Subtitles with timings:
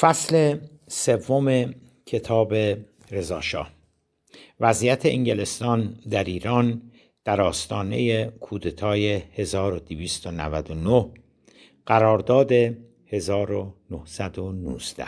[0.00, 0.58] فصل
[0.88, 1.74] سوم
[2.06, 2.54] کتاب
[3.10, 3.70] رضاشاه.
[4.60, 6.82] وضعیت انگلستان در ایران
[7.24, 11.10] در آستانه کودتای 1299
[11.86, 12.52] قرارداد
[13.06, 15.06] 1919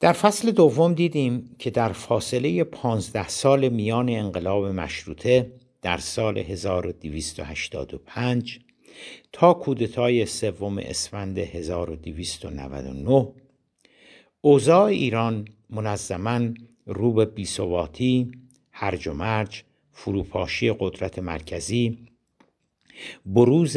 [0.00, 5.52] در فصل دوم دیدیم که در فاصله پانزده سال میان انقلاب مشروطه
[5.82, 8.60] در سال 1285
[9.32, 13.32] تا کودتای سوم اسفند 1299
[14.40, 16.40] اوضاع ایران منظما
[16.86, 18.32] رو به بیثباتی
[18.72, 19.62] هرج و مرج
[19.92, 21.98] فروپاشی قدرت مرکزی
[23.26, 23.76] بروز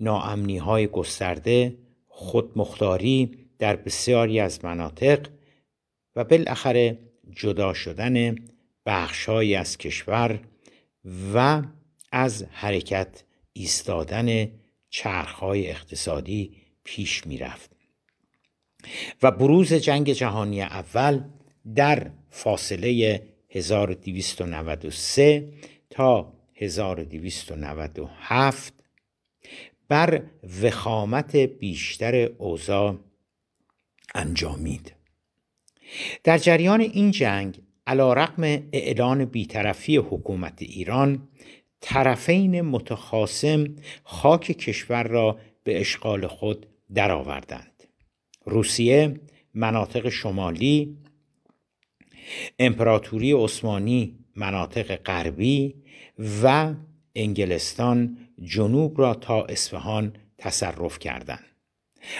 [0.00, 5.28] ناامنی های گسترده خودمختاری در بسیاری از مناطق
[6.16, 6.98] و بالاخره
[7.36, 8.36] جدا شدن
[8.86, 10.40] بخشهایی از کشور
[11.34, 11.62] و
[12.12, 13.25] از حرکت
[13.56, 14.50] ایستادن
[14.90, 17.70] چرخهای اقتصادی پیش می‌رفت.
[19.22, 21.24] و بروز جنگ جهانی اول
[21.74, 25.52] در فاصله 1293
[25.90, 28.74] تا 1297
[29.88, 30.22] بر
[30.62, 32.98] وخامت بیشتر اوضاع
[34.14, 34.92] انجامید.
[36.24, 41.28] در جریان این جنگ علا رقم اعلان بیطرفی حکومت ایران
[41.80, 43.64] طرفین متخاسم
[44.04, 47.84] خاک کشور را به اشغال خود درآوردند.
[48.44, 49.20] روسیه
[49.54, 50.96] مناطق شمالی
[52.58, 55.74] امپراتوری عثمانی مناطق غربی
[56.42, 56.74] و
[57.14, 61.44] انگلستان جنوب را تا اصفهان تصرف کردند.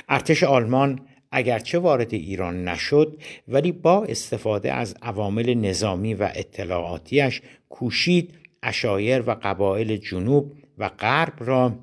[0.08, 8.34] ارتش آلمان اگرچه وارد ایران نشد ولی با استفاده از عوامل نظامی و اطلاعاتیش کوشید
[8.66, 11.78] اشایر و قبایل جنوب و غرب را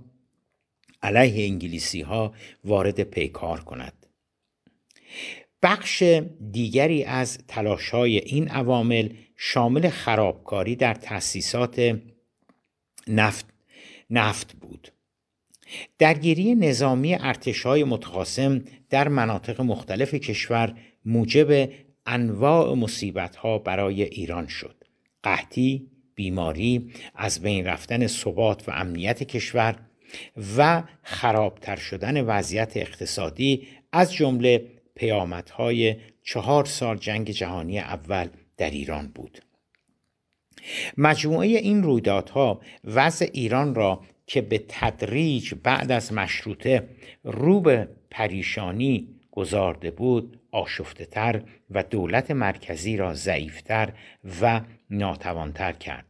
[1.04, 4.06] علیه انگلیسی ها وارد پیکار کند.
[5.64, 6.04] بخش
[6.52, 12.00] دیگری از تلاش های این عوامل شامل خرابکاری در تأسیسات
[13.08, 13.46] نفت,
[14.10, 14.92] نفت بود.
[16.00, 21.70] درگیری نظامی ارتشهای متخاصم در مناطق مختلف کشور موجب
[22.06, 22.76] انواع
[23.38, 24.84] ها برای ایران شد.
[25.24, 29.76] قحطی بیماری از بین رفتن ثبات و امنیت کشور
[30.58, 34.66] و خرابتر شدن وضعیت اقتصادی از جمله
[34.96, 39.42] پیامدهای چهار سال جنگ جهانی اول در ایران بود.
[40.98, 46.90] مجموعه این رویدادها وضع ایران را که به تدریج بعد از مشروطه
[47.24, 53.94] رو به پریشانی گذارده بود آشفته تر و دولت مرکزی را ضعیفتر
[54.42, 56.06] و ناتوانتر کرد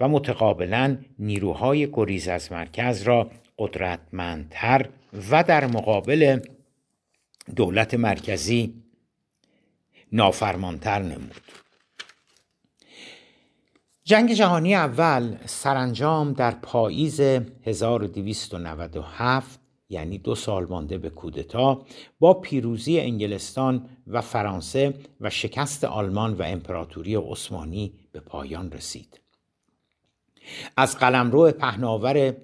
[0.00, 4.88] و متقابلا نیروهای گریز از مرکز را قدرتمندتر
[5.30, 6.40] و در مقابل
[7.56, 8.82] دولت مرکزی
[10.12, 11.40] نافرمانتر نمود.
[14.04, 19.61] جنگ جهانی اول سرانجام در پاییز 1297
[19.92, 21.82] یعنی دو سال مانده به کودتا
[22.20, 29.20] با پیروزی انگلستان و فرانسه و شکست آلمان و امپراتوری عثمانی به پایان رسید.
[30.76, 32.36] از قلمرو پهناور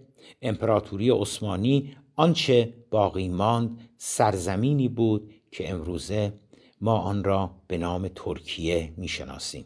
[0.42, 6.32] امپراتوری عثمانی آنچه باقی ماند سرزمینی بود که امروزه
[6.80, 9.64] ما آن را به نام ترکیه می‌شناسیم.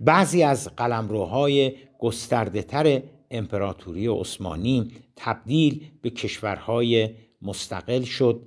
[0.00, 7.10] بعضی از قلمروهای گسترده تر امپراتوری عثمانی تبدیل به کشورهای
[7.42, 8.46] مستقل شد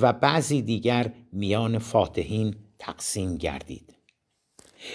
[0.00, 3.94] و بعضی دیگر میان فاتحین تقسیم گردید.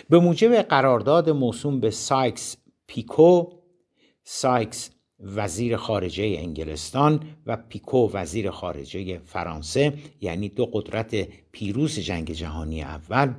[0.09, 2.57] به موجب قرارداد موسوم به سایکس
[2.88, 3.45] پیکو
[4.23, 4.89] سایکس
[5.19, 11.15] وزیر خارجه انگلستان و پیکو وزیر خارجه فرانسه یعنی دو قدرت
[11.51, 13.33] پیروز جنگ جهانی اول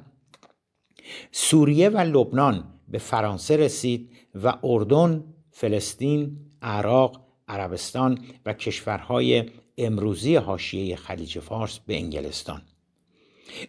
[1.33, 4.11] سوریه و لبنان به فرانسه رسید
[4.45, 9.45] و اردن، فلسطین، عراق، عربستان و کشورهای
[9.79, 12.63] امروزی حاشیه خلیج فارس به انگلستان.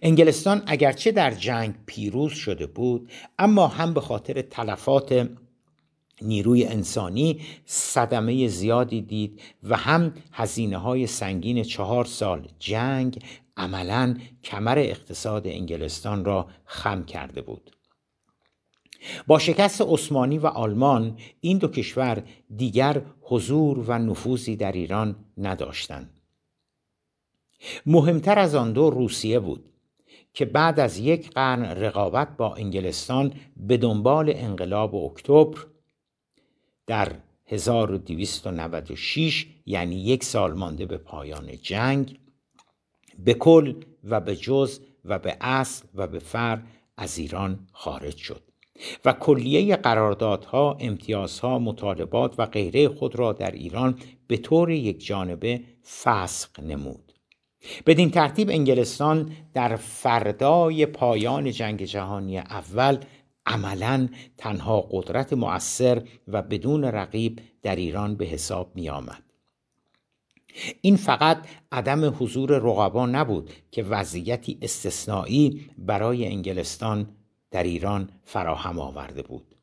[0.01, 5.30] انگلستان اگرچه در جنگ پیروز شده بود اما هم به خاطر تلفات
[6.21, 13.24] نیروی انسانی صدمه زیادی دید و هم هزینه های سنگین چهار سال جنگ
[13.57, 17.75] عملا کمر اقتصاد انگلستان را خم کرده بود.
[19.28, 22.24] با شکست عثمانی و آلمان این دو کشور
[22.56, 26.19] دیگر حضور و نفوذی در ایران نداشتند.
[27.86, 29.66] مهمتر از آن دو روسیه بود
[30.34, 35.66] که بعد از یک قرن رقابت با انگلستان به دنبال انقلاب اکتبر
[36.88, 37.12] در
[37.46, 42.19] 1296 یعنی یک سال مانده به پایان جنگ
[43.19, 43.74] به کل
[44.04, 46.62] و به جز و به اصل و به فر
[46.98, 48.44] از ایران خارج شد.
[49.06, 55.62] و کلیه قراردادها، امتیازها، مطالبات و غیره خود را در ایران به طور یک جانبه
[56.04, 57.13] فسق نمود.
[57.86, 62.98] بدین ترتیب انگلستان در فردای پایان جنگ جهانی اول
[63.45, 69.24] عملا تنها قدرت مؤثر و بدون رقیب در ایران به حساب می آمد.
[70.81, 71.38] این فقط
[71.72, 77.07] عدم حضور رقبا نبود که وضعیتی استثنایی برای انگلستان
[77.56, 79.56] در ایران فراهم آورده بود.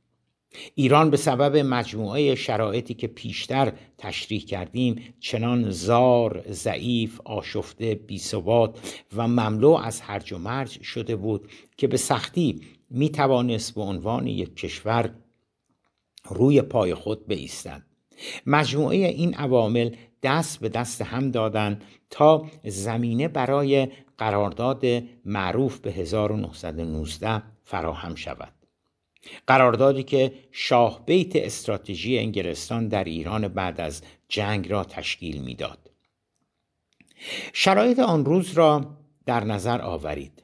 [0.74, 9.28] ایران به سبب مجموعه شرایطی که پیشتر تشریح کردیم چنان زار، ضعیف، آشفته، بیثبات و
[9.28, 12.60] مملو از هرج و مرج شده بود که به سختی
[12.90, 15.10] می توانست به عنوان یک کشور
[16.28, 17.82] روی پای خود بایستد.
[18.46, 19.90] مجموعه این عوامل
[20.22, 23.88] دست به دست هم دادند تا زمینه برای
[24.18, 24.84] قرارداد
[25.24, 28.52] معروف به 1919 فراهم شود.
[29.46, 35.90] قراردادی که شاه بیت استراتژی انگلستان در ایران بعد از جنگ را تشکیل می‌داد.
[37.52, 38.96] شرایط آن روز را
[39.26, 40.42] در نظر آورید.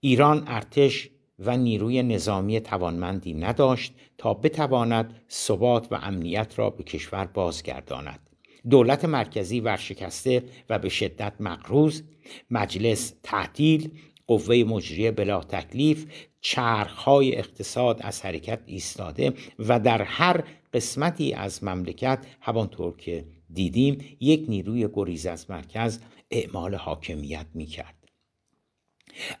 [0.00, 1.08] ایران ارتش
[1.38, 8.30] و نیروی نظامی توانمندی نداشت تا بتواند ثبات و امنیت را به کشور بازگرداند.
[8.70, 12.02] دولت مرکزی ورشکسته و به شدت مقروض
[12.50, 13.90] مجلس تعطیل
[14.26, 16.06] قوه مجریه بلا تکلیف
[16.40, 24.44] چرخهای اقتصاد از حرکت ایستاده و در هر قسمتی از مملکت همانطور که دیدیم یک
[24.48, 25.98] نیروی گریز از مرکز
[26.30, 27.94] اعمال حاکمیت می کرد.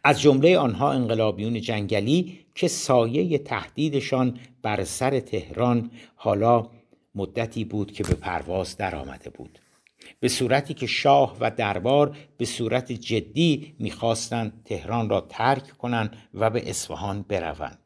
[0.04, 6.70] از جمله آنها انقلابیون جنگلی که سایه تهدیدشان بر سر تهران حالا
[7.14, 9.58] مدتی بود که به پرواز درآمده بود
[10.20, 16.50] به صورتی که شاه و دربار به صورت جدی می‌خواستند تهران را ترک کنند و
[16.50, 17.78] به اصفهان بروند.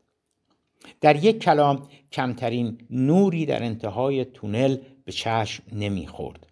[1.00, 6.46] در یک کلام کمترین نوری در انتهای تونل به چشم نمی‌خورد.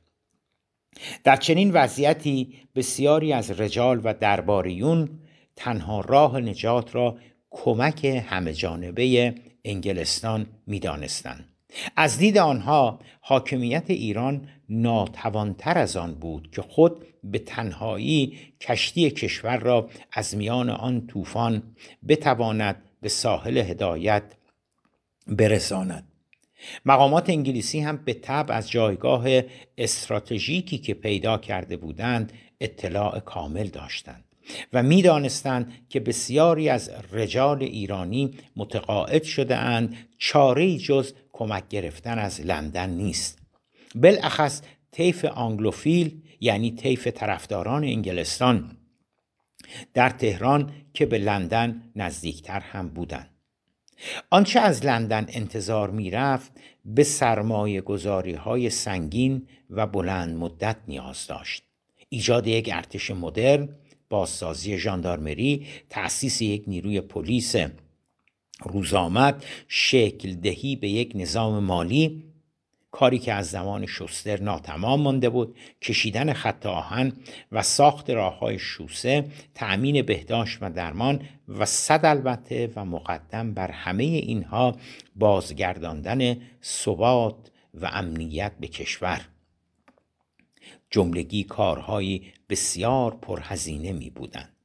[1.25, 5.09] در چنین وضعیتی بسیاری از رجال و درباریون
[5.57, 7.19] تنها راه نجات را
[7.51, 9.35] کمک همه جانبه
[9.65, 11.49] انگلستان می‌دانستند.
[11.97, 12.99] از دید آنها
[13.29, 20.71] حاکمیت ایران ناتوانتر از آن بود که خود به تنهایی کشتی کشور را از میان
[20.71, 21.63] آن طوفان
[22.09, 24.23] بتواند به ساحل هدایت
[25.27, 26.13] برساند.
[26.87, 29.25] مقامات انگلیسی هم به تبع از جایگاه
[29.79, 34.25] استراتژیکی که پیدا کرده بودند اطلاع کامل داشتند
[34.73, 42.41] و می‌دانستند که بسیاری از رجال ایرانی متقاعد شده اند چاره جز کمک گرفتن از
[42.41, 43.39] لندن نیست.
[43.95, 48.77] بالاخص طیف آنگلوفیل یعنی طیف طرفداران انگلستان
[49.95, 53.31] در تهران که به لندن نزدیکتر هم بودند
[54.31, 56.53] آنچه از لندن انتظار می‌رفت
[56.85, 61.63] به سرمایه گذاری های سنگین و بلند مدت نیاز داشت.
[62.09, 63.69] ایجاد یک ارتش مدرن
[64.09, 67.57] بازسازی ژاندارمری تأسیس یک نیروی پلیس
[68.63, 72.25] روزآمد شکل دهی به یک نظام مالی
[72.91, 77.13] کاری که از زمان شستر ناتمام مانده بود کشیدن خط آهن
[77.53, 83.71] و ساخت راه های شوسه تأمین بهداشت و درمان و صد البته و مقدم بر
[83.71, 84.77] همه اینها
[85.17, 89.29] بازگرداندن ثبات و امنیت به کشور
[90.91, 94.58] جملگی کارهایی بسیار پرهزینه می بودند.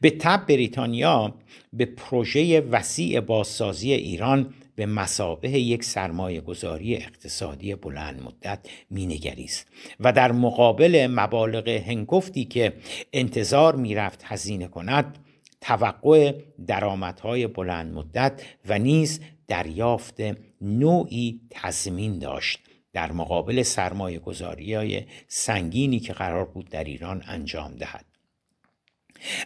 [0.00, 1.34] به تب بریتانیا
[1.72, 9.66] به پروژه وسیع بازسازی ایران به مسابه یک سرمایه گذاری اقتصادی بلند مدت مینگریست
[10.00, 12.72] و در مقابل مبالغ هنگفتی که
[13.12, 15.18] انتظار می‌رفت هزینه کند
[15.60, 16.32] توقع
[16.66, 20.20] درآمدهای بلند مدت و نیز دریافت
[20.60, 22.60] نوعی تضمین داشت
[22.92, 28.15] در مقابل سرمایه گذاری های سنگینی که قرار بود در ایران انجام دهد.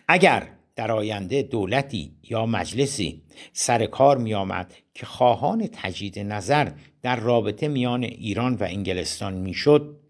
[0.08, 3.22] اگر در آینده دولتی یا مجلسی
[3.52, 6.70] سر کار می آمد که خواهان تجدید نظر
[7.02, 10.00] در رابطه میان ایران و انگلستان می‌شد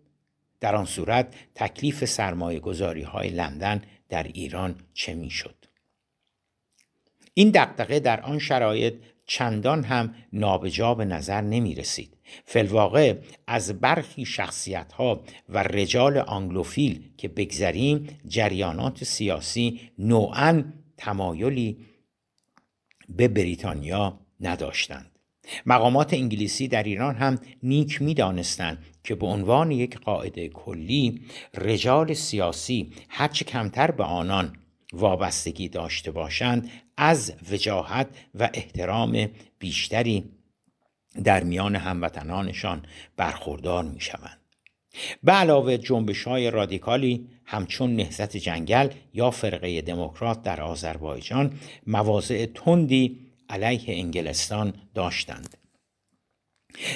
[0.60, 5.54] در آن صورت تکلیف سرمایه گذاری های لندن در ایران چه می‌شد؟
[7.34, 8.94] این دقدقه در آن شرایط
[9.32, 17.10] چندان هم نابجا به نظر نمی رسید فلواقع از برخی شخصیت ها و رجال آنگلوفیل
[17.16, 20.64] که بگذریم جریانات سیاسی نوعا
[20.96, 21.86] تمایلی
[23.08, 25.10] به بریتانیا نداشتند.
[25.66, 28.14] مقامات انگلیسی در ایران هم نیک می
[29.04, 31.20] که به عنوان یک قاعده کلی
[31.54, 34.56] رجال سیاسی هرچه کمتر به آنان
[34.92, 39.28] وابستگی داشته باشند از وجاهت و احترام
[39.58, 40.24] بیشتری
[41.24, 42.82] در میان هموطنانشان
[43.16, 44.40] برخوردار می شوند.
[45.22, 53.18] به علاوه جنبش های رادیکالی همچون نهزت جنگل یا فرقه دموکرات در آذربایجان مواضع تندی
[53.48, 55.56] علیه انگلستان داشتند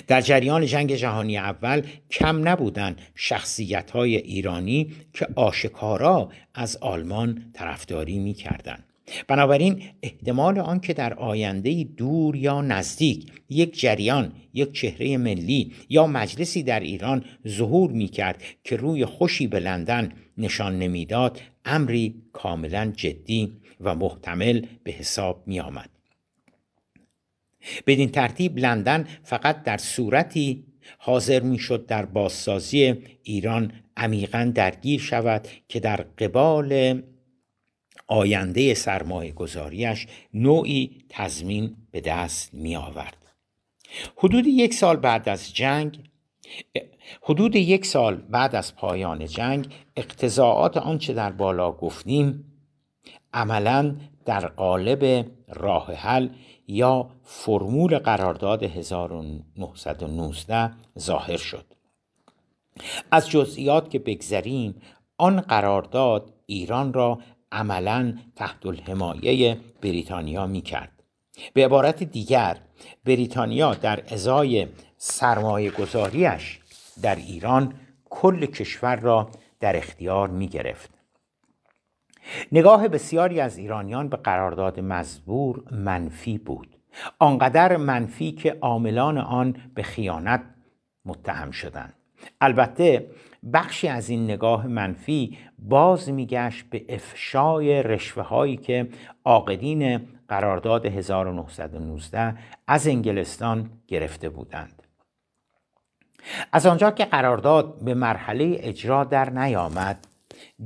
[0.07, 8.19] در جریان جنگ جهانی اول کم نبودند شخصیت های ایرانی که آشکارا از آلمان طرفداری
[8.19, 8.85] می کردن.
[9.29, 16.63] بنابراین احتمال آنکه در آینده دور یا نزدیک یک جریان یک چهره ملی یا مجلسی
[16.63, 23.53] در ایران ظهور می کرد که روی خوشی به لندن نشان نمی‌داد امری کاملا جدی
[23.81, 25.94] و محتمل به حساب می آمد.
[27.87, 30.65] بدین ترتیب لندن فقط در صورتی
[30.99, 37.03] حاضر می‌شد در بازسازی ایران عمیقا درگیر شود که در قبال
[38.07, 43.17] آینده سرمایه گذاریش نوعی تضمین به دست می آورد.
[44.17, 45.99] حدود یک سال بعد از جنگ
[47.23, 52.45] حدود یک سال بعد از پایان جنگ اقتضاعات آنچه در بالا گفتیم
[53.33, 56.29] عملا در قالب راه حل
[56.67, 61.65] یا فرمول قرارداد 1919 ظاهر شد.
[63.11, 64.83] از جزئیات که بگذریم
[65.19, 67.19] آن قرارداد ایران را
[67.53, 71.03] عملا تحت الحمایه بریتانیا می کرد
[71.53, 72.59] به عبارت دیگر
[73.05, 74.67] بریتانیا در ازای
[74.97, 76.61] سرمایه گذاریش
[77.03, 77.75] در ایران
[78.11, 79.31] کل کشور را
[79.61, 80.91] در اختیار می گرفت
[82.53, 86.77] نگاه بسیاری از ایرانیان به قرارداد مزبور منفی بود.
[87.19, 90.43] آنقدر منفی که عاملان آن به خیانت
[91.05, 91.95] متهم شدند.
[92.41, 93.11] البته
[93.53, 98.89] بخشی از این نگاه منفی باز میگشت به افشای رشوه هایی که
[99.25, 102.35] عاقدین قرارداد 1919
[102.67, 104.83] از انگلستان گرفته بودند.
[106.53, 110.07] از آنجا که قرارداد به مرحله اجرا در نیامد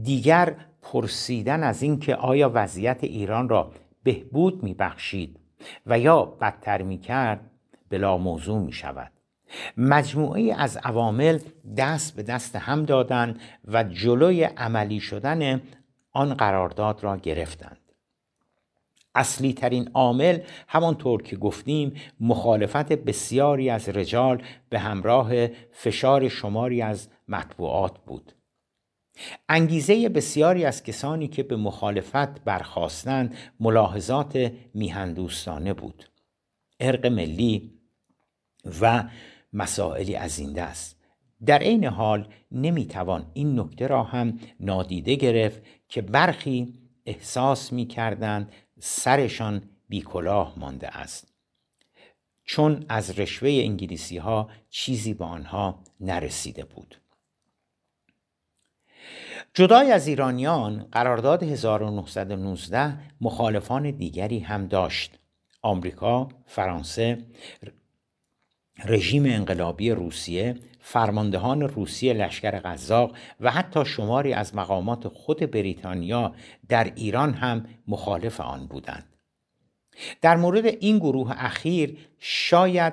[0.02, 0.54] دیگر
[0.92, 5.40] پرسیدن از اینکه آیا وضعیت ایران را بهبود میبخشید
[5.86, 7.50] و یا بدتر می‌کرد
[7.90, 9.12] بلا موضوع می شود
[9.76, 11.38] مجموعه از عوامل
[11.76, 15.62] دست به دست هم دادند و جلوی عملی شدن
[16.12, 17.78] آن قرارداد را گرفتند.
[19.14, 27.08] اصلی ترین عامل همانطور که گفتیم مخالفت بسیاری از رجال به همراه فشار شماری از
[27.28, 28.37] مطبوعات بود.
[29.48, 36.04] انگیزه بسیاری از کسانی که به مخالفت برخواستند ملاحظات میهندوستانه بود.
[36.80, 37.72] ارق ملی
[38.80, 39.04] و
[39.52, 40.96] مسائلی از این دست.
[41.46, 46.74] در عین حال نمی‌توان این نکته را هم نادیده گرفت که برخی
[47.06, 51.34] احساس می‌کردند سرشان بیکلاه مانده است.
[52.44, 57.00] چون از رشوه انگلیسی ها چیزی به آنها نرسیده بود.
[59.58, 65.18] جدای از ایرانیان قرارداد 1919 مخالفان دیگری هم داشت
[65.62, 67.18] آمریکا، فرانسه،
[68.84, 76.32] رژیم انقلابی روسیه، فرماندهان روسیه لشکر قزاق و حتی شماری از مقامات خود بریتانیا
[76.68, 79.16] در ایران هم مخالف آن بودند.
[80.20, 82.92] در مورد این گروه اخیر شاید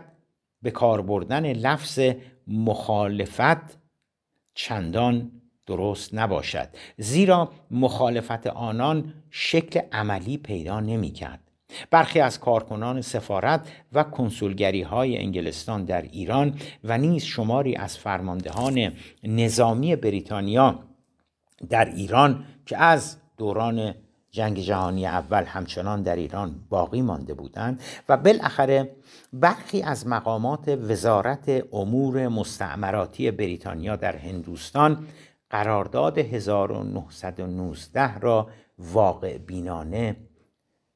[0.62, 2.00] به کار بردن لفظ
[2.48, 3.78] مخالفت
[4.54, 5.32] چندان
[5.66, 6.70] درست نباشد.
[6.98, 11.40] زیرا مخالفت آنان شکل عملی پیدا نمی کرد
[11.92, 18.94] برخی از کارکنان سفارت و کنسولگری های انگلستان در ایران و نیز شماری از فرماندهان
[19.24, 20.80] نظامی بریتانیا
[21.70, 23.96] در ایران که از دوران
[24.32, 28.96] جنگ جهانی اول همچنان در ایران باقی مانده بودند و بالاخره
[29.34, 35.08] برخی از مقامات وزارت امور مستعمراتی بریتانیا در هندوستان
[35.50, 38.50] قرارداد 1919 را
[38.80, 40.18] واقع بینانه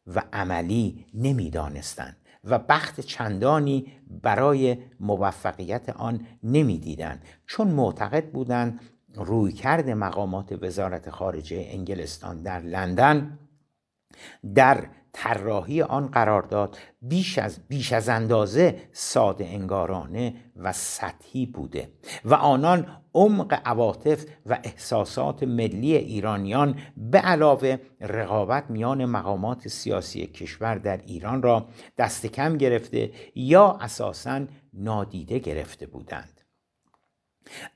[0.07, 3.91] و عملی نمی‌دانستند و بخت چندانی
[4.23, 8.79] برای موفقیت آن نمی‌دیدند چون معتقد بودند
[9.15, 13.39] رویکرد مقامات وزارت خارجه انگلستان در لندن
[14.55, 21.91] در طراحی آن قرارداد بیش از بیش از اندازه ساده انگارانه و سطحی بوده
[22.25, 30.75] و آنان عمق عواطف و احساسات ملی ایرانیان به علاوه رقابت میان مقامات سیاسی کشور
[30.75, 36.41] در ایران را دست کم گرفته یا اساسا نادیده گرفته بودند.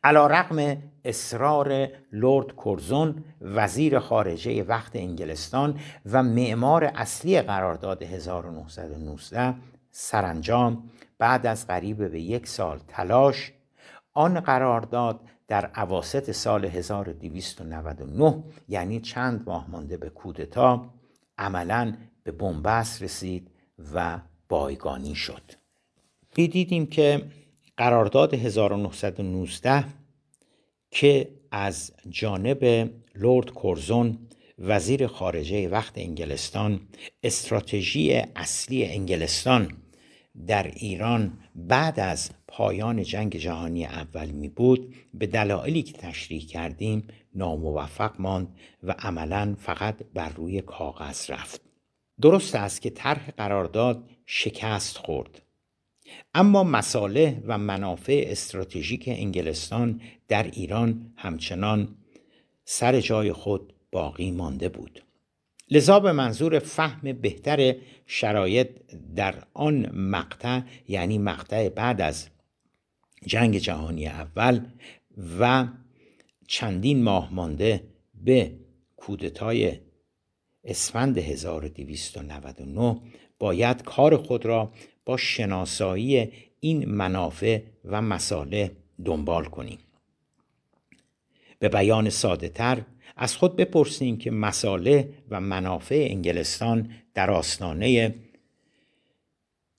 [0.04, 9.56] علا رقم اصرار لورد کورزون وزیر خارجه وقت انگلستان و معمار اصلی قرارداد 1919
[9.92, 13.52] سرانجام بعد از قریب به یک سال تلاش
[14.14, 20.94] آن قرارداد در عواست سال 1299 یعنی چند ماه مانده به کودتا
[21.38, 21.94] عملا
[22.24, 23.52] به بنبست رسید
[23.94, 25.42] و بایگانی شد.
[26.36, 27.26] دیدیم که
[27.78, 29.86] قرارداد 1919
[30.92, 34.18] که از جانب لورد کورزون
[34.60, 36.80] وزیر خارجه وقت انگلستان
[37.24, 39.72] استراتژی اصلی انگلستان
[40.48, 47.08] در ایران بعد از پایان جنگ جهانی اول می بود به دلایلی که تشریح کردیم
[47.36, 51.62] ناموفق ماند و عملا فقط بر روی کاغذ رفت.
[52.22, 55.42] درست است که طرح قرارداد شکست خورد.
[56.34, 61.96] اما مصالح و منافع استراتژیک انگلستان در ایران همچنان
[62.66, 65.04] سر جای خود باقی مانده بود.
[65.72, 68.70] لذا به منظور فهم بهتر شرایط
[69.16, 72.30] در آن مقطع یعنی مقطع بعد از
[73.26, 74.66] جنگ جهانی اول
[75.40, 75.68] و
[76.48, 77.84] چندین ماه مانده
[78.24, 78.52] به
[78.96, 79.80] کودتای
[80.64, 83.02] اسفند 1299
[83.40, 84.72] باید کار خود را
[85.06, 88.70] با شناسایی این منافع و مصالح
[89.06, 89.80] دنبال کنیم.
[91.60, 92.82] به بیان ساده تر
[93.16, 98.16] از خود بپرسیم که مصالح و منافع انگلستان در آستانه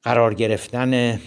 [0.02, 1.20] قرار گرفتن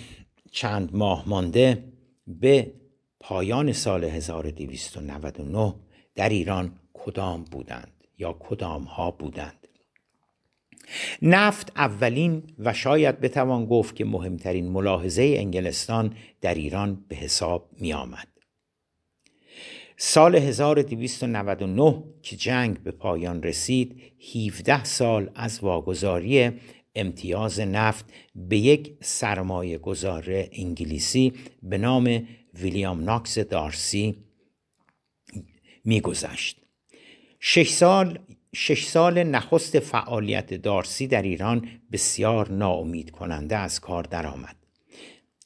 [0.52, 1.84] چند ماه مانده
[2.28, 2.74] به
[3.20, 5.74] پایان سال 1299
[6.16, 9.68] در ایران کدام بودند یا کدام ها بودند
[11.22, 17.94] نفت اولین و شاید بتوان گفت که مهمترین ملاحظه انگلستان در ایران به حساب می
[17.94, 18.28] آمد.
[19.98, 24.02] سال 1299 که جنگ به پایان رسید
[24.36, 26.52] 17 سال از واگذاری
[27.00, 28.06] امتیاز نفت
[28.36, 31.34] به یک سرمایه گذار انگلیسی
[31.64, 34.18] به نام ویلیام ناکس دارسی
[35.86, 36.62] میگذشت
[37.40, 38.20] شش سال
[38.56, 44.56] شش سال نخست فعالیت دارسی در ایران بسیار ناامید کننده از کار درآمد.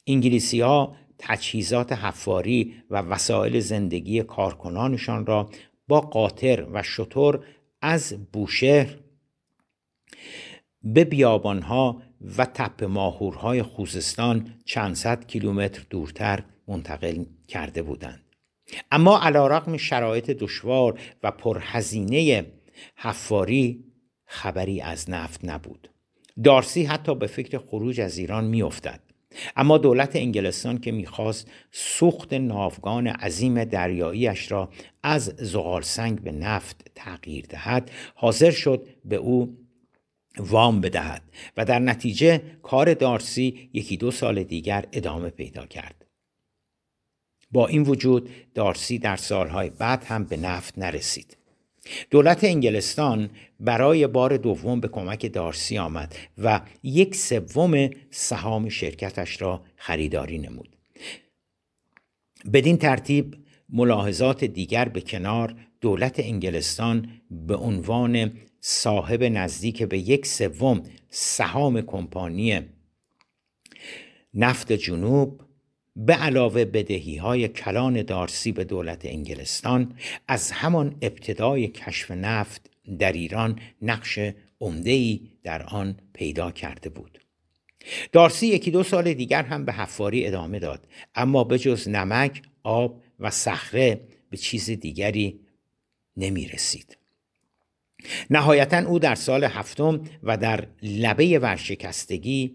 [0.06, 5.50] انگلیسی ها تجهیزات حفاری و وسایل زندگی کارکنانشان را
[5.88, 7.44] با قاطر و شطور
[7.82, 8.96] از بوشهر
[10.84, 12.02] به بیابانها
[12.38, 18.22] و تپ ماهورهای خوزستان چند صد کیلومتر دورتر منتقل کرده بودند.
[18.90, 22.46] اما علیرغم شرایط دشوار و پرهزینه
[22.96, 23.84] حفاری
[24.24, 25.90] خبری از نفت نبود.
[26.44, 29.00] دارسی حتی به فکر خروج از ایران میافتد.
[29.56, 34.68] اما دولت انگلستان که می‌خواست سوخت ناوگان عظیم دریاییش را
[35.02, 39.56] از زغال سنگ به نفت تغییر دهد حاضر شد به او
[40.38, 41.22] وام بدهد
[41.56, 46.06] و در نتیجه کار دارسی یکی دو سال دیگر ادامه پیدا کرد.
[47.50, 51.36] با این وجود دارسی در سالهای بعد هم به نفت نرسید.
[52.10, 59.62] دولت انگلستان برای بار دوم به کمک دارسی آمد و یک سوم سهام شرکتش را
[59.76, 60.76] خریداری نمود.
[62.52, 63.36] بدین ترتیب
[63.68, 68.32] ملاحظات دیگر به کنار دولت انگلستان به عنوان
[68.64, 72.60] صاحب نزدیک به یک سوم سهام کمپانی
[74.34, 75.40] نفت جنوب
[75.96, 79.94] به علاوه بدهی های کلان دارسی به دولت انگلستان
[80.28, 84.18] از همان ابتدای کشف نفت در ایران نقش
[84.84, 87.18] ای در آن پیدا کرده بود
[88.12, 93.02] دارسی یکی دو سال دیگر هم به حفاری ادامه داد اما به جز نمک، آب
[93.20, 95.40] و صخره به چیز دیگری
[96.16, 97.01] نمی رسید.
[98.30, 102.54] نهایتا او در سال هفتم و در لبه ورشکستگی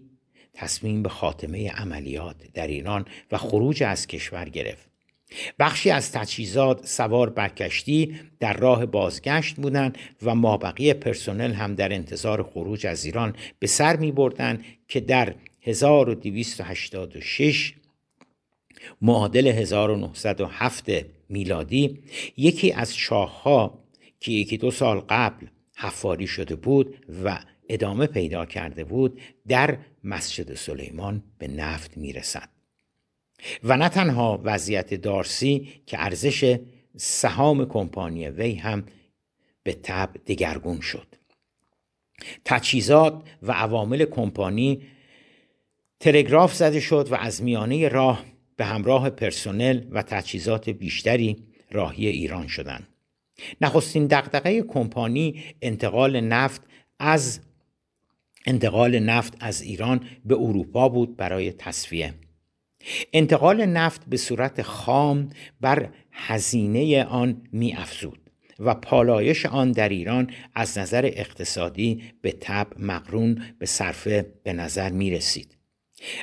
[0.54, 4.88] تصمیم به خاتمه عملیات در ایران و خروج از کشور گرفت.
[5.58, 11.92] بخشی از تجهیزات سوار بر کشتی در راه بازگشت بودند و مابقی پرسنل هم در
[11.92, 17.74] انتظار خروج از ایران به سر می بردن که در 1286
[19.02, 20.90] معادل 1907
[21.28, 21.98] میلادی
[22.36, 23.78] یکی از شاهها
[24.20, 30.54] که یکی دو سال قبل حفاری شده بود و ادامه پیدا کرده بود در مسجد
[30.54, 32.48] سلیمان به نفت می‌رسد.
[33.64, 36.58] و نه تنها وضعیت دارسی که ارزش
[36.96, 38.84] سهام کمپانی وی هم
[39.62, 41.06] به تب دگرگون شد.
[42.44, 44.82] تجهیزات و عوامل کمپانی
[46.00, 48.24] تلگراف زده شد و از میانه راه
[48.56, 51.36] به همراه پرسنل و تجهیزات بیشتری
[51.70, 52.86] راهی ایران شدند.
[53.60, 56.62] نخستین دقدقه کمپانی انتقال نفت
[56.98, 57.40] از
[58.46, 62.14] انتقال نفت از ایران به اروپا بود برای تصفیه
[63.12, 65.28] انتقال نفت به صورت خام
[65.60, 68.18] بر هزینه آن می افزود
[68.58, 74.90] و پالایش آن در ایران از نظر اقتصادی به تب مقرون به صرفه به نظر
[74.90, 75.56] می رسید.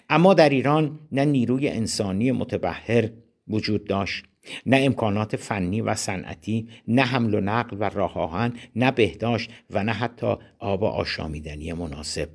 [0.10, 3.10] اما در ایران نه نیروی انسانی متبهر
[3.47, 4.25] وجود داشت
[4.65, 9.84] نه امکانات فنی و صنعتی نه حمل و نقل و راه آهن نه بهداشت و
[9.84, 12.29] نه حتی آب آشامیدنی مناسب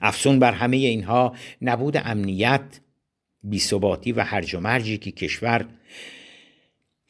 [0.00, 2.80] افسون بر همه اینها نبود امنیت
[3.42, 5.68] بیثباتی و هرج و مرجی که کشور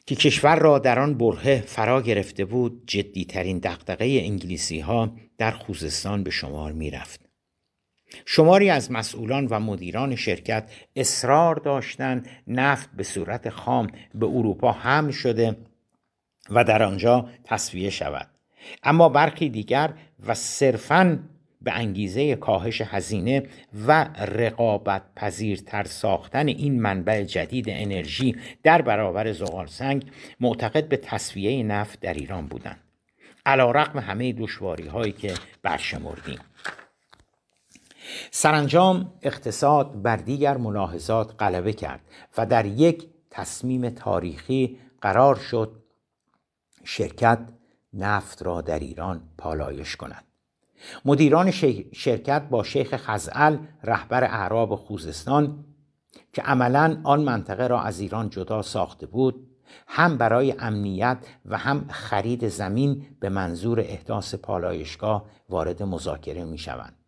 [0.05, 6.23] که کشور را در آن برهه فرا گرفته بود جدیترین دقدقه انگلیسی ها در خوزستان
[6.23, 7.22] به شمار می رفت.
[8.25, 15.11] شماری از مسئولان و مدیران شرکت اصرار داشتند نفت به صورت خام به اروپا حمل
[15.11, 15.57] شده
[16.49, 18.27] و در آنجا تصویه شود.
[18.83, 19.93] اما برخی دیگر
[20.27, 21.19] و صرفاً
[21.63, 23.43] به انگیزه کاهش هزینه
[23.87, 30.05] و رقابت پذیرتر ساختن این منبع جدید انرژی در برابر زغال سنگ
[30.39, 32.79] معتقد به تصویه نفت در ایران بودند.
[33.45, 36.39] علا رقم همه دشواری هایی که برشمردیم.
[38.31, 42.01] سرانجام اقتصاد بر دیگر ملاحظات غلبه کرد
[42.37, 45.83] و در یک تصمیم تاریخی قرار شد
[46.83, 47.39] شرکت
[47.93, 50.23] نفت را در ایران پالایش کند
[51.05, 51.51] مدیران
[51.91, 55.65] شرکت با شیخ خزعل رهبر اعراب خوزستان
[56.33, 59.47] که عملا آن منطقه را از ایران جدا ساخته بود
[59.87, 67.02] هم برای امنیت و هم خرید زمین به منظور احداث پالایشگاه وارد مذاکره می شوند.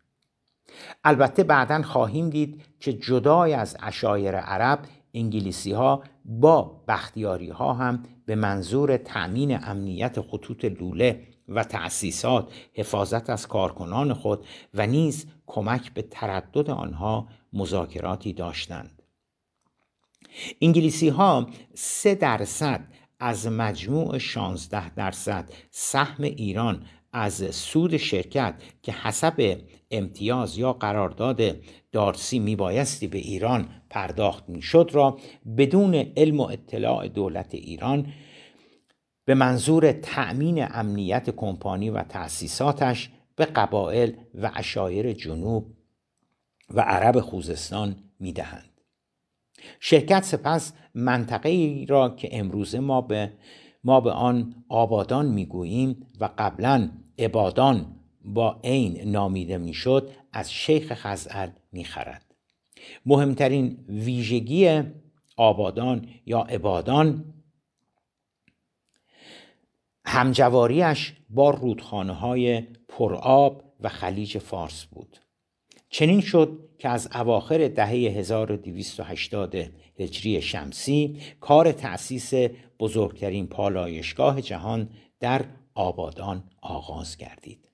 [1.04, 4.78] البته بعدا خواهیم دید که جدای از اشایر عرب
[5.14, 13.30] انگلیسی ها با بختیاری ها هم به منظور تأمین امنیت خطوط لوله و تأسیسات حفاظت
[13.30, 19.02] از کارکنان خود و نیز کمک به تردد آنها مذاکراتی داشتند.
[20.60, 22.80] انگلیسی ها سه درصد
[23.20, 31.42] از مجموع 16 درصد سهم ایران از سود شرکت که حسب امتیاز یا قرارداد
[31.92, 35.18] دارسی میبایستی به ایران پرداخت می‌شد را
[35.56, 38.12] بدون علم و اطلاع دولت ایران
[39.24, 45.76] به منظور تأمین امنیت کمپانی و تأسیساتش به قبایل و اشایر جنوب
[46.70, 48.80] و عرب خوزستان می‌دهند.
[49.80, 53.32] شرکت سپس منطقه ای را که امروزه ما به
[53.84, 57.96] ما به آن آبادان می‌گوییم و قبلا عبادان
[58.26, 62.34] با عین نامیده می‌شد از شیخ خزعل می‌خرد.
[63.06, 64.82] مهمترین ویژگی
[65.36, 67.24] آبادان یا عبادان
[70.06, 75.16] همجواریش با رودخانه های پرآب و خلیج فارس بود.
[75.90, 79.54] چنین شد که از اواخر دهه 1280
[79.98, 82.32] هجری شمسی کار تأسیس
[82.80, 87.65] بزرگترین پالایشگاه جهان در آبادان آغاز گردید.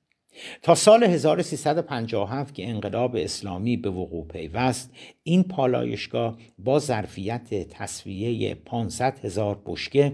[0.62, 4.90] تا سال 1357 که انقلاب اسلامی به وقوع پیوست
[5.23, 10.12] این پالایشگاه با ظرفیت تصویه 500 هزار بشکه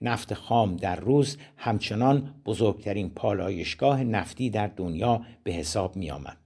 [0.00, 6.36] نفت خام در روز همچنان بزرگترین پالایشگاه نفتی در دنیا به حساب می آمد.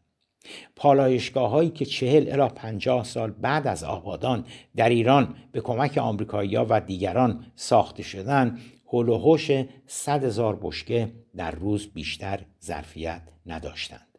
[0.77, 4.45] پالایشگاه هایی که چهل الا پنجاه سال بعد از آبادان
[4.77, 8.59] در ایران به کمک آمریکایی و دیگران ساخته شدن
[8.93, 9.51] هول و هوش
[9.87, 14.19] صد هزار بشکه در روز بیشتر ظرفیت نداشتند.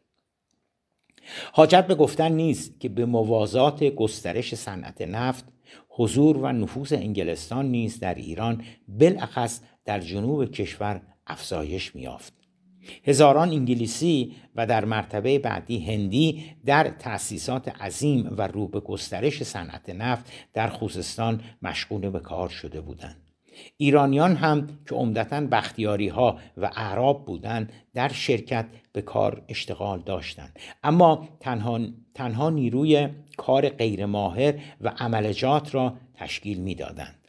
[1.53, 5.45] حاجت به گفتن نیست که به موازات گسترش صنعت نفت
[5.89, 12.33] حضور و نفوذ انگلستان نیز در ایران بالاخص در جنوب کشور افزایش میافت
[13.03, 19.89] هزاران انگلیسی و در مرتبه بعدی هندی در تأسیسات عظیم و رو به گسترش صنعت
[19.89, 23.20] نفت در خوزستان مشغول به کار شده بودند.
[23.77, 30.59] ایرانیان هم که عمدتا بختیاری ها و اعراب بودند در شرکت به کار اشتغال داشتند.
[30.83, 31.79] اما تنها,
[32.13, 37.27] تنها نیروی کار غیرماهر و عملجات را تشکیل می‌دادند.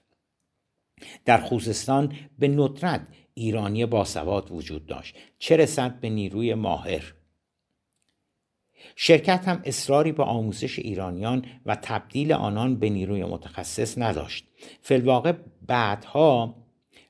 [1.24, 5.16] در خوزستان به ندرت ایرانی باسواد وجود داشت.
[5.38, 7.14] چه رسد به نیروی ماهر؟
[8.96, 14.44] شرکت هم اصراری به آموزش ایرانیان و تبدیل آنان به نیروی متخصص نداشت.
[14.80, 15.32] فلواقع
[15.66, 16.54] بعدها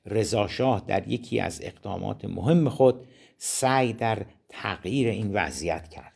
[0.06, 3.06] رضاشاه در یکی از اقدامات مهم خود
[3.38, 6.12] سعی در تغییر این وضعیت کرد.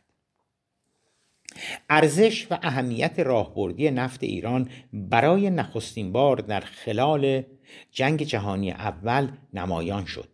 [1.89, 7.43] ارزش و اهمیت راهبردی نفت ایران برای نخستین بار در خلال
[7.91, 10.29] جنگ جهانی اول نمایان شد.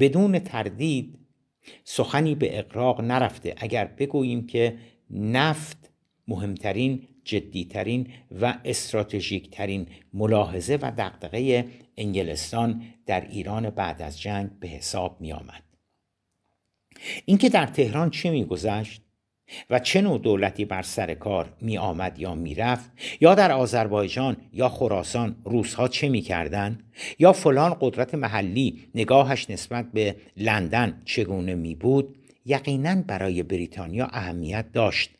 [0.00, 1.18] بدون تردید
[1.84, 3.54] سخنی به اقراق نرفته.
[3.56, 4.78] اگر بگوییم که
[5.10, 5.90] نفت
[6.28, 8.08] مهمترین جدیترین
[8.40, 15.62] و استراتژیکترین ملاحظه و دقدقه انگلستان در ایران بعد از جنگ به حساب می آمد.
[17.24, 19.02] اینکه در تهران چه میگذشت
[19.70, 24.36] و چه نوع دولتی بر سر کار می آمد یا می رفت یا در آذربایجان
[24.52, 26.78] یا خراسان روسها چه می کردن
[27.18, 34.72] یا فلان قدرت محلی نگاهش نسبت به لندن چگونه می بود یقینا برای بریتانیا اهمیت
[34.72, 35.10] داشت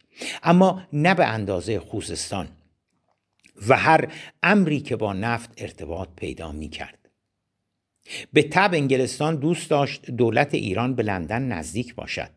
[0.42, 2.48] اما نه به اندازه خوزستان
[3.68, 6.98] و هر امری که با نفت ارتباط پیدا می کرد
[8.32, 12.30] به تب انگلستان دوست داشت دولت ایران به لندن نزدیک باشد.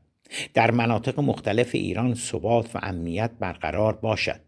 [0.54, 4.40] در مناطق مختلف ایران ثبات و امنیت برقرار باشد.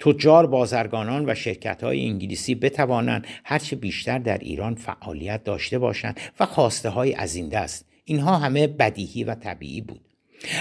[0.00, 6.46] تجار بازرگانان و شرکت های انگلیسی بتوانند هرچه بیشتر در ایران فعالیت داشته باشند و
[6.46, 7.86] خواسته های از این دست.
[8.04, 10.11] اینها همه بدیهی و طبیعی بود.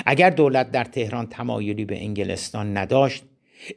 [0.06, 3.24] اگر دولت در تهران تمایلی به انگلستان نداشت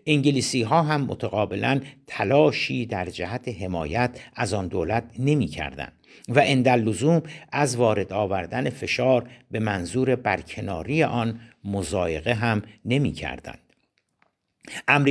[0.06, 5.92] انگلیسی ها هم متقابلا تلاشی در جهت حمایت از آن دولت نمی کردن
[6.28, 13.12] و اندل لزوم از وارد آوردن فشار به منظور برکناری آن مزایقه هم نمی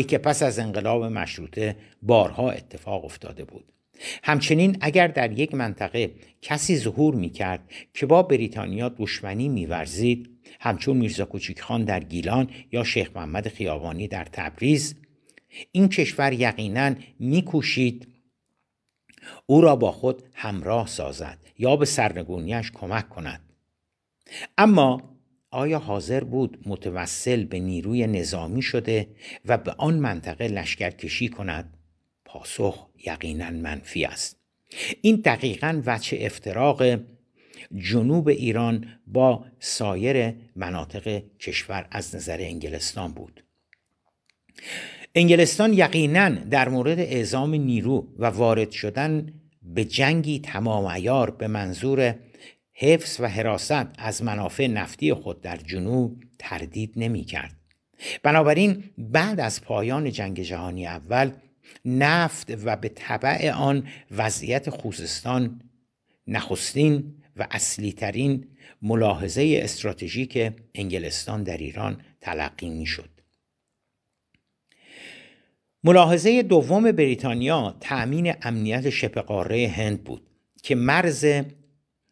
[0.08, 3.66] که پس از انقلاب مشروطه بارها اتفاق افتاده بود.
[4.24, 7.60] همچنین اگر در یک منطقه کسی ظهور می کرد
[7.94, 14.08] که با بریتانیا دشمنی میورزید همچون میرزا کوچیک خان در گیلان یا شیخ محمد خیابانی
[14.08, 14.96] در تبریز.
[15.72, 18.08] این کشور یقینا میکوشید.
[19.46, 23.42] او را با خود همراه سازد یا به سرنگونیش کمک کند.
[24.58, 25.14] اما
[25.52, 29.08] آیا حاضر بود متوسل به نیروی نظامی شده
[29.46, 31.78] و به آن منطقه لشکرکشی کند؟
[32.26, 34.40] پاسخ یقینا منفی است.
[35.02, 36.84] این دقیقا وچه افتراق
[37.76, 43.44] جنوب ایران با سایر مناطق کشور از نظر انگلستان بود
[45.16, 52.16] انگلستان یقینا در مورد اعزام نیرو و وارد شدن به جنگی تمام ایار به منظور
[52.74, 57.56] حفظ و حراست از منافع نفتی خود در جنوب تردید نمی کرد.
[58.24, 61.32] بنابراین بعد از پایان جنگ جهانی اول
[61.86, 65.62] نفت و به طبع آن وضعیت خوزستان
[66.28, 68.48] نخستین و اصلی ترین
[68.82, 73.10] ملاحظه استراتژیک انگلستان در ایران تلقی می شد.
[75.84, 80.28] ملاحظه دوم بریتانیا تأمین امنیت شبه قاره هند بود
[80.64, 81.26] که مرز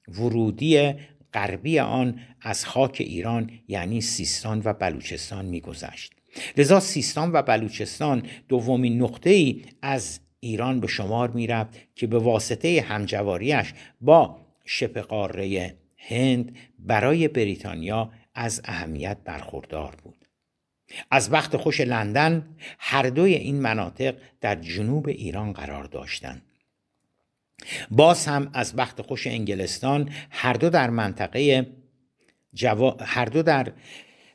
[0.07, 0.93] ورودی
[1.33, 6.13] غربی آن از خاک ایران یعنی سیستان و بلوچستان میگذشت
[6.57, 12.85] لذا سیستان و بلوچستان دومین نقطه ای از ایران به شمار می‌رفت که به واسطه
[12.87, 14.37] همجواریش با
[14.71, 20.25] شبه قاره هند برای بریتانیا از اهمیت برخوردار بود.
[21.11, 26.41] از وقت خوش لندن هر دوی این مناطق در جنوب ایران قرار داشتند.
[27.91, 31.67] باز هم از وقت خوش انگلستان هر دو در منطقه
[32.53, 32.97] جوا...
[32.99, 33.73] هر دو در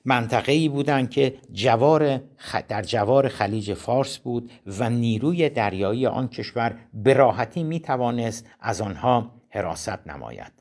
[0.05, 2.21] منطقه ای بودند که جوار
[2.69, 8.81] در جوار خلیج فارس بود و نیروی دریایی آن کشور به راحتی می توانست از
[8.81, 10.53] آنها حراست نماید.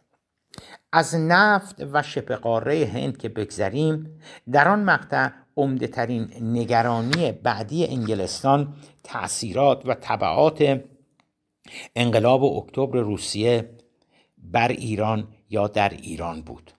[0.91, 4.19] از نفت و شبه هند که بگذریم
[4.51, 10.81] در آن مقطع عمده ترین نگرانی بعدی انگلستان تأثیرات و طبعات
[11.95, 13.69] انقلاب اکتبر روسیه
[14.37, 16.71] بر ایران یا در ایران بود.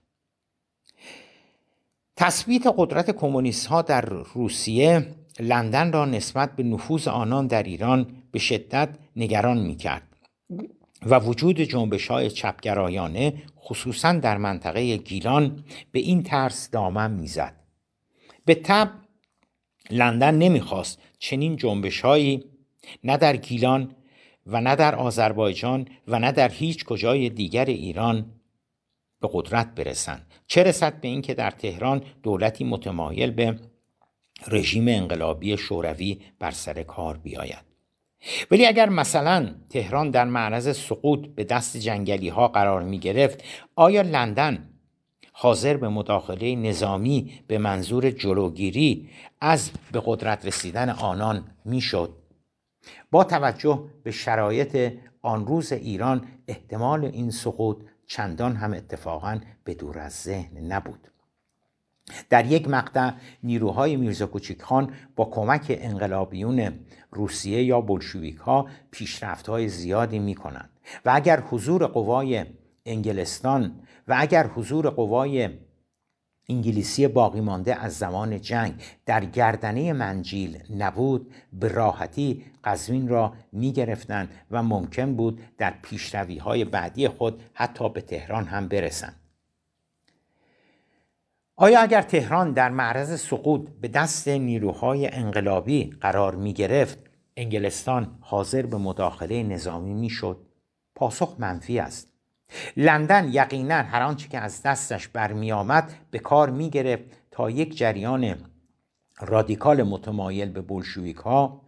[2.15, 4.01] تثبیت قدرت کمونیست ها در
[4.33, 10.07] روسیه لندن را نسبت به نفوذ آنان در ایران به شدت نگران می کرد
[11.05, 17.55] و وجود جنبش های چپگرایانه خصوصا در منطقه گیلان به این ترس دامن می‌زد.
[18.45, 18.91] به تب
[19.89, 22.43] لندن نمی‌خواست چنین جنبش هایی
[23.03, 23.95] نه در گیلان
[24.45, 28.25] و نه در آذربایجان و نه در هیچ کجای دیگر ایران
[29.21, 30.25] به قدرت برسند.
[30.47, 33.59] چه رسد به اینکه در تهران دولتی متمایل به
[34.47, 37.66] رژیم انقلابی شوروی بر سر کار بیاید؟
[38.51, 43.43] ولی اگر مثلا تهران در معرض سقوط به دست جنگلی ها قرار می گرفت
[43.75, 44.69] آیا لندن
[45.31, 49.09] حاضر به مداخله نظامی به منظور جلوگیری
[49.41, 52.13] از به قدرت رسیدن آنان می‌شد؟
[53.11, 57.77] با توجه به شرایط آن روز ایران احتمال این سقوط
[58.07, 61.07] چندان هم اتفاقا به دور از ذهن نبود.
[62.29, 63.11] در یک مقطع
[63.43, 66.73] نیروهای میرزا کوچیک خان با کمک انقلابیون
[67.11, 70.69] روسیه یا بلشویک ها پیشرفت های زیادی می کنند
[71.05, 72.45] و اگر حضور قوای
[72.85, 75.49] انگلستان و اگر حضور قوای
[76.49, 78.73] انگلیسی باقی مانده از زمان جنگ
[79.05, 86.37] در گردنه منجیل نبود به راحتی قزوین را می گرفتند و ممکن بود در پیشروی
[86.37, 89.15] های بعدی خود حتی به تهران هم برسند.
[91.59, 96.99] آیا اگر تهران در معرض سقوط به دست نیروهای انقلابی قرار می گرفت
[97.37, 100.45] انگلستان حاضر به مداخله نظامی می شد؟
[100.95, 102.13] پاسخ منفی است
[102.77, 107.77] لندن یقینا هر آنچه که از دستش برمی آمد به کار می گرفت تا یک
[107.77, 108.35] جریان
[109.19, 111.61] رادیکال متمایل به بلشویک ها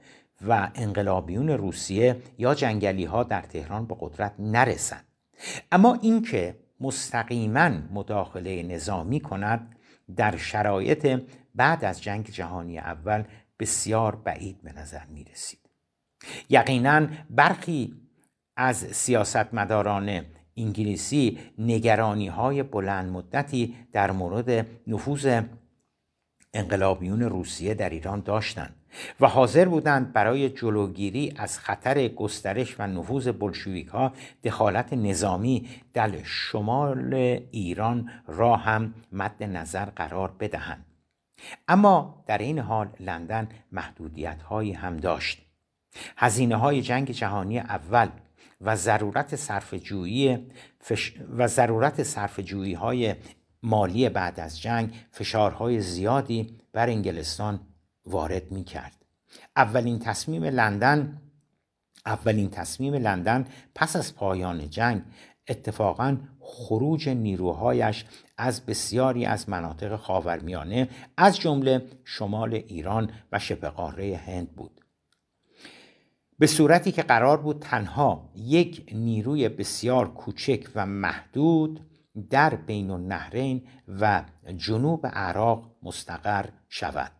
[0.47, 5.05] و انقلابیون روسیه یا جنگلی ها در تهران به قدرت نرسند
[5.71, 9.75] اما اینکه مستقیما مداخله نظامی کند
[10.15, 11.21] در شرایط
[11.55, 13.23] بعد از جنگ جهانی اول
[13.59, 15.59] بسیار بعید به نظر می رسید
[16.49, 17.95] یقینا برخی
[18.57, 20.25] از سیاستمداران
[20.57, 25.41] انگلیسی نگرانی های بلند مدتی در مورد نفوذ
[26.53, 28.78] انقلابیون روسیه در ایران داشتند.
[29.19, 36.23] و حاضر بودند برای جلوگیری از خطر گسترش و نفوذ بلشویک ها دخالت نظامی در
[36.23, 37.13] شمال
[37.51, 40.85] ایران را هم مد نظر قرار بدهند.
[41.67, 45.45] اما در این حال لندن محدودیت هایی هم داشت.
[46.17, 48.09] هزینه های جنگ جهانی اول
[48.61, 49.75] و ضرورت صرف
[50.81, 51.13] فش...
[51.37, 53.15] و ضرورت صرف های
[53.63, 57.59] مالی بعد از جنگ فشارهای زیادی بر انگلستان
[58.05, 59.05] وارد می کرد.
[59.55, 61.21] اولین تصمیم لندن
[62.05, 65.01] اولین تصمیم لندن پس از پایان جنگ
[65.47, 68.05] اتفاقا خروج نیروهایش
[68.37, 74.81] از بسیاری از مناطق خاورمیانه از جمله شمال ایران و شبه قاره هند بود
[76.39, 81.79] به صورتی که قرار بود تنها یک نیروی بسیار کوچک و محدود
[82.29, 84.23] در بین النهرین و
[84.57, 87.18] جنوب عراق مستقر شود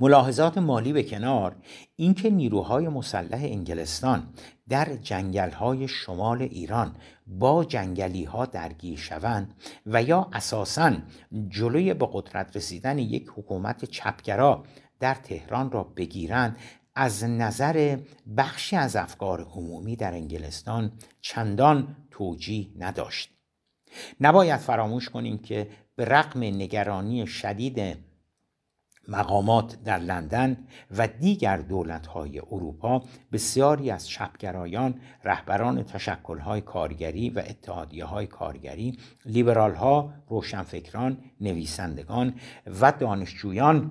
[0.00, 1.56] ملاحظات مالی به کنار
[1.96, 4.28] اینکه نیروهای مسلح انگلستان
[4.68, 9.54] در جنگلهای شمال ایران با جنگلی ها درگیر شوند
[9.86, 10.92] و یا اساساً
[11.48, 14.64] جلوی به قدرت رسیدن یک حکومت چپگرا
[15.00, 16.56] در تهران را بگیرند
[16.94, 17.98] از نظر
[18.36, 23.30] بخشی از افکار عمومی در انگلستان چندان توجیه نداشت.
[24.20, 27.96] نباید فراموش کنیم که به رغم نگرانی شدید
[29.10, 30.56] مقامات در لندن
[30.96, 34.94] و دیگر دولت‌های اروپا بسیاری از چپگرایان
[35.24, 42.34] رهبران تشکل‌های کارگری و اتحادیه‌های کارگری لیبرال‌ها روشنفکران نویسندگان
[42.80, 43.90] و دانشجویان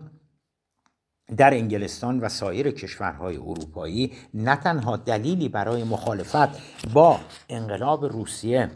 [1.37, 6.49] در انگلستان و سایر کشورهای اروپایی نه تنها دلیلی برای مخالفت
[6.93, 8.69] با انقلاب روسیه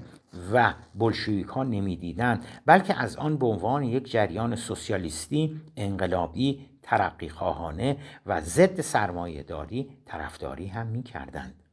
[0.53, 7.97] و بلشویک ها نمی‌دیدند بلکه از آن به عنوان یک جریان سوسیالیستی انقلابی ترقی خواهانه
[8.25, 11.63] و ضد سرمایه داری طرفداری هم می کردند.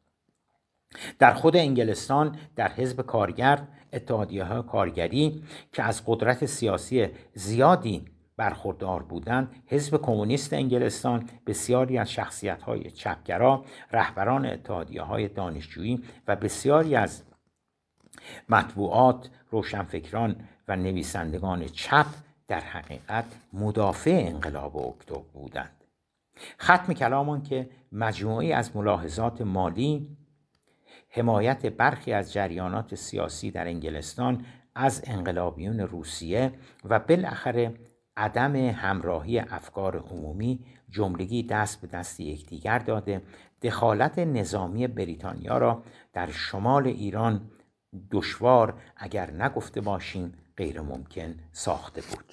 [1.18, 5.42] در خود انگلستان در حزب کارگر اتحادیه های کارگری
[5.72, 8.04] که از قدرت سیاسی زیادی
[8.36, 16.36] برخوردار بودند حزب کمونیست انگلستان بسیاری از شخصیت های چپگرا رهبران اتحادیه های دانشجویی و
[16.36, 17.22] بسیاری از
[18.48, 20.36] مطبوعات روشنفکران
[20.68, 22.06] و نویسندگان چپ
[22.48, 25.84] در حقیقت مدافع انقلاب اکتبر بودند.
[26.60, 30.16] ختم کلامان که مجموعی از ملاحظات مالی
[31.08, 36.52] حمایت برخی از جریانات سیاسی در انگلستان از انقلابیون روسیه
[36.84, 37.74] و بالاخره
[38.16, 43.22] عدم همراهی افکار عمومی جملگی دست به دست یکدیگر داده
[43.62, 47.50] دخالت نظامی بریتانیا را در شمال ایران
[48.10, 52.24] دشوار اگر نگفته باشیم غیر ممکن ساخته بود.